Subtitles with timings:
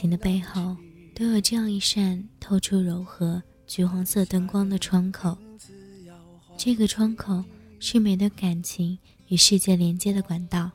[0.00, 0.74] 情的背后，
[1.14, 5.36] 都有这样一扇透出柔和橘黄色灯光的窗口。
[6.56, 7.44] 这个窗口
[7.78, 10.70] 是每段感情与世界连接的管道。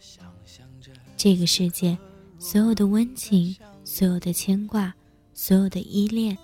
[1.18, 1.98] 这个世界，
[2.38, 4.94] 所有的温情，所有的牵挂，
[5.34, 6.38] 所有的依恋，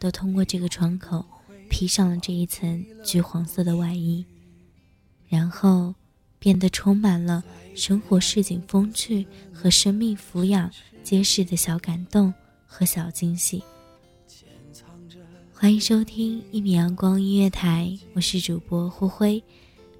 [0.00, 1.24] 都通过这个窗口
[1.70, 4.26] 披上了这一层橘黄色的外衣，
[5.28, 5.94] 然后
[6.40, 7.44] 变得充满了
[7.76, 10.68] 生活市井风趣和生命抚养
[11.04, 12.32] 揭示的小感动
[12.66, 13.62] 和小惊喜。
[15.52, 19.44] 欢迎收听一米阳光音乐台，我是主播灰灰。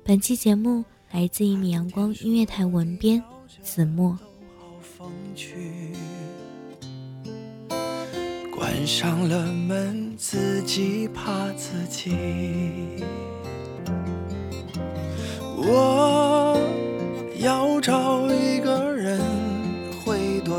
[0.02, 0.82] 本期节目
[1.12, 3.22] 来自一米阳光音乐台文编
[3.62, 4.18] 子墨。
[8.50, 12.16] 关上了门，自己怕自己。
[15.56, 16.58] 我
[17.38, 18.53] 要找一，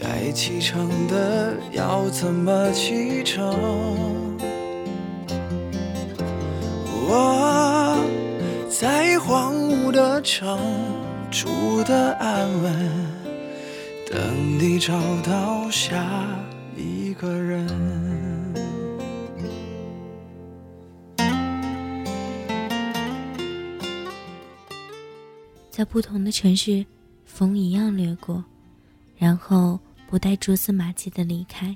[0.00, 3.54] 该启程的要怎么启程？
[7.06, 8.02] 我
[8.70, 10.58] 在荒芜的城
[11.30, 12.72] 住的安稳，
[14.10, 16.02] 等你找到下
[16.74, 17.68] 一个人。
[25.70, 26.86] 在不同的城市，
[27.26, 28.42] 风一样掠过，
[29.18, 29.78] 然后
[30.10, 31.72] 不带蛛丝马迹的离开。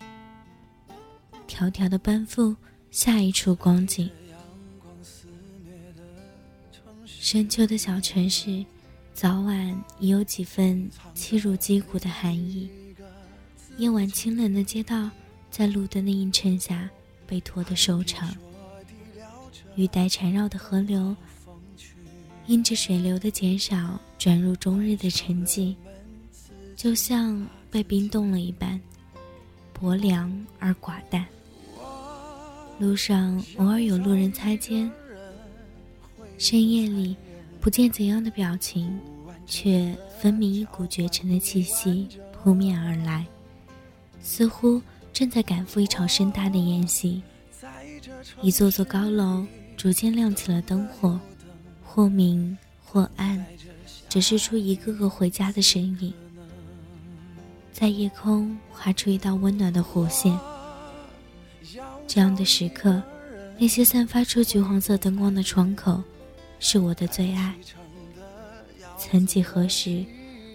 [1.46, 2.54] 迢迢的奔赴
[2.90, 4.10] 下一处光景。
[7.06, 8.64] 深秋的小城市，
[9.12, 12.68] 早晚已有几分凄如击鼓的寒意。
[13.76, 15.08] 夜晚清冷的街道，
[15.48, 16.90] 在路灯的映衬下
[17.28, 18.34] 被拖得瘦长。
[19.76, 21.14] 雨带缠绕的河流，
[22.46, 25.76] 因着水流的减少，转入终日的沉寂，
[26.74, 28.80] 就像被冰冻了一般，
[29.72, 31.26] 薄凉而寡淡。
[32.78, 34.88] 路上偶尔有路人擦肩，
[36.38, 37.16] 深夜里
[37.60, 38.96] 不见怎样的表情，
[39.44, 43.26] 却分明一股绝尘的气息扑面而来，
[44.22, 44.80] 似乎
[45.12, 47.20] 正在赶赴一场盛大的宴席。
[48.40, 49.44] 一座座高楼
[49.76, 51.18] 逐渐亮起了灯火，
[51.82, 53.44] 或明或暗，
[54.08, 56.14] 折射出一个个回家的身影，
[57.74, 60.38] 在夜空划出一道温暖的弧线。
[62.06, 63.02] 这样的时刻，
[63.58, 66.00] 那些散发出橘黄色灯光的窗口，
[66.60, 67.52] 是我的最爱。
[68.96, 70.04] 曾几何时，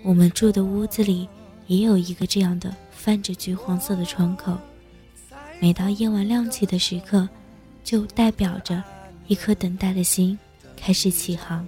[0.01, 1.27] 我们住的屋子里
[1.67, 4.57] 也有一个这样的泛着橘黄色的窗口。
[5.59, 7.27] 每到夜晚亮起的时刻，
[7.83, 8.81] 就代表着
[9.27, 10.39] 一颗等待的心
[10.77, 11.67] 开始起航。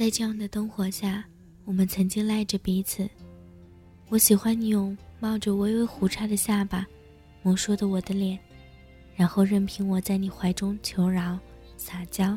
[0.00, 1.22] 在这样的灯火下，
[1.66, 3.06] 我们曾经赖着彼此。
[4.08, 6.86] 我喜欢你用冒着微微胡茬的下巴，
[7.42, 8.38] 摸索的我的脸，
[9.14, 11.38] 然后任凭我在你怀中求饶、
[11.76, 12.34] 撒娇；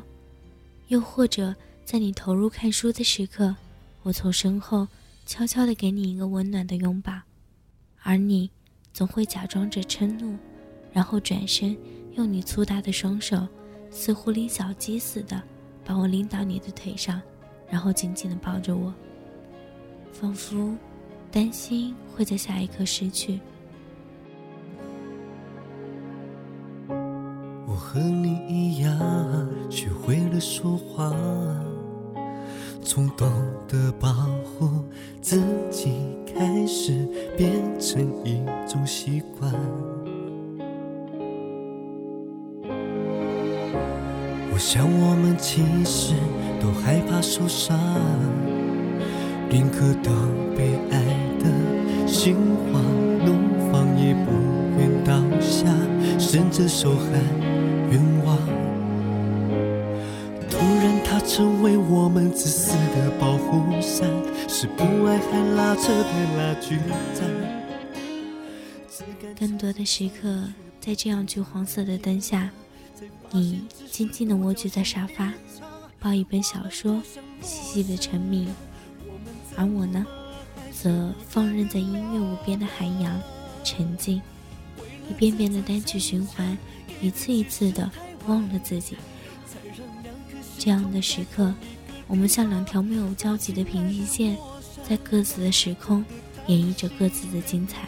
[0.90, 1.56] 又或者
[1.86, 3.56] 在你投入看书的时刻，
[4.02, 4.86] 我从身后
[5.26, 7.14] 悄悄地给你一个温暖的拥抱，
[8.02, 8.52] 而你
[8.92, 10.38] 总会假装着嗔怒，
[10.92, 11.78] 然后转身
[12.16, 13.48] 用你粗大的双手，
[13.90, 15.42] 似乎拎小鸡似的，
[15.86, 17.22] 把我拎到你的腿上。
[17.74, 18.94] 然后紧紧地抱着我，
[20.12, 20.76] 仿佛
[21.32, 23.40] 担心会在下一刻失去。
[26.88, 28.96] 我和你一样，
[29.72, 31.12] 学会了说话，
[32.84, 33.28] 从懂
[33.68, 34.70] 得保护
[35.20, 35.42] 自
[35.72, 35.94] 己
[36.28, 39.52] 开始，变成一种习惯。
[44.52, 46.14] 我想我们其实
[46.64, 47.78] 都害怕受伤，
[49.50, 50.16] 宁可当
[50.56, 51.04] 被爱
[51.38, 52.38] 的心
[52.72, 52.80] 花
[53.26, 53.36] 怒
[53.70, 54.32] 放，也不
[54.80, 55.68] 愿倒下，
[56.18, 57.20] 伸着手喊
[57.92, 58.38] 冤枉。
[60.50, 64.10] 突然，它成为我们自私的保护伞，
[64.48, 66.78] 是不爱还拉扯的拉锯
[67.14, 67.30] 战。
[69.38, 70.46] 更多的时刻，
[70.80, 72.50] 在这样橘黄色的灯下。
[73.32, 75.34] 你静静地蜗居在沙发，
[76.04, 77.02] 抱一本小说，
[77.42, 78.46] 细细的沉迷；
[79.56, 80.06] 而我呢，
[80.70, 83.18] 则放任在音乐无边的海洋，
[83.64, 84.22] 沉浸，
[85.10, 86.58] 一遍遍的单曲循环，
[87.02, 87.90] 一次一次的
[88.28, 88.98] 忘了自己。
[90.60, 91.56] 这样的时刻，
[92.06, 94.38] 我们像两条没有交集的平行线，
[94.88, 96.04] 在各自的时空
[96.48, 97.88] 演绎着各自的精彩。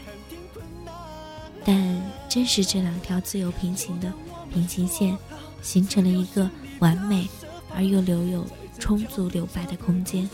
[1.66, 4.14] 但正是这两条自由平行的
[4.54, 5.18] 平行线。
[5.62, 6.48] 形成了一个
[6.78, 7.28] 完美
[7.76, 8.46] 而又留有
[8.80, 10.30] 充足留白的空间，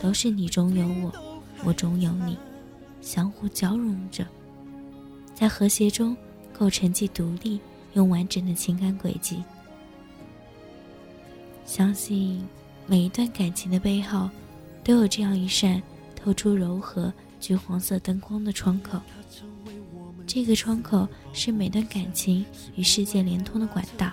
[0.00, 1.12] 都是你中有我，
[1.64, 2.38] 我中有你，
[3.02, 4.24] 相互交融着，
[5.34, 6.16] 在和谐中
[6.52, 7.58] 构成既独立
[7.94, 9.42] 又完整的情感轨迹。
[11.66, 12.40] 相信
[12.86, 14.30] 每一段感情的背后，
[14.84, 15.82] 都有这样一扇
[16.14, 19.00] 透出柔和橘黄色灯光的窗口。
[20.26, 22.44] 这个窗口是每段感情
[22.76, 24.12] 与世界连通的管道。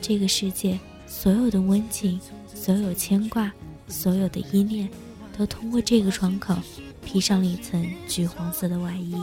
[0.00, 0.78] 这个世界
[1.16, 2.20] 所有的温情、
[2.52, 3.50] 所有牵挂、
[3.88, 4.90] 所有的依恋，
[5.38, 6.54] 都通过这个窗口
[7.04, 9.14] 披上了一层橘黄色的外衣，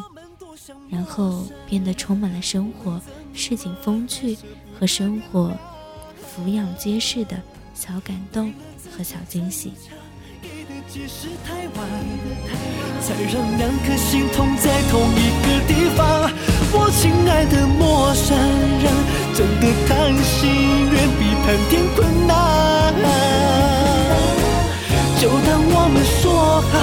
[0.90, 3.00] 然后变得充满了生活
[3.34, 4.38] 市井风趣
[4.80, 5.56] 和生活
[6.18, 7.40] 俯仰皆是的
[7.76, 8.52] 小感动
[8.98, 9.74] 和小惊喜。
[10.88, 11.88] 解释太晚，
[13.02, 16.32] 才让两颗心痛在同一个地方。
[16.74, 18.36] 我亲爱的陌生
[18.82, 18.92] 人，
[19.34, 22.32] 真的贪心远比谈天困难。
[25.20, 26.74] 就当我们说好，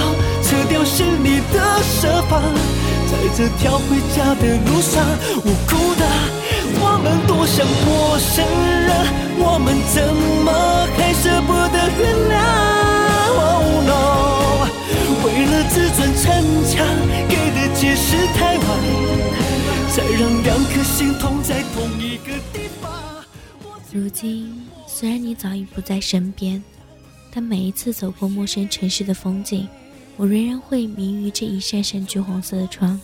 [0.41, 2.41] 撤掉心里的设防，
[3.11, 5.03] 在这条回家的路上，
[5.43, 6.03] 无辜的
[6.81, 8.43] 我们多像陌生
[8.85, 8.89] 人，
[9.37, 9.97] 我们怎
[24.09, 24.51] 今，
[24.87, 26.61] 虽然你早已不在身边，
[27.31, 29.67] 但每一次走过陌生城市的风景，
[30.17, 32.99] 我仍然会迷于这一扇扇橘黄色的窗，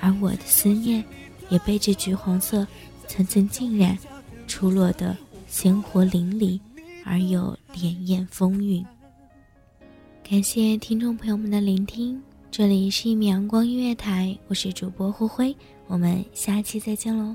[0.00, 1.02] 而我的思念，
[1.48, 2.66] 也被这橘黄色
[3.06, 3.98] 层层浸染，
[4.46, 5.16] 出落得
[5.48, 6.60] 鲜活淋漓，
[7.04, 8.84] 而又潋滟风韵。
[10.28, 15.56] 感谢听众朋友们的聆听，这里是一米阳光音乐台，我是主播灰灰，
[15.86, 17.34] 我们下期再见喽。